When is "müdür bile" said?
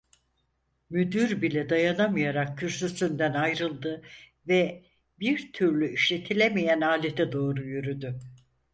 0.89-1.69